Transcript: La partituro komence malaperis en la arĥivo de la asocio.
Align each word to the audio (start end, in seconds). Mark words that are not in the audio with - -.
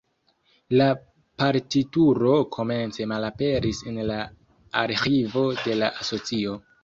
La 0.79 0.85
partituro 1.41 2.33
komence 2.55 3.07
malaperis 3.13 3.83
en 3.91 4.01
la 4.13 4.17
arĥivo 4.85 5.47
de 5.67 5.77
la 5.83 5.91
asocio. 6.05 6.57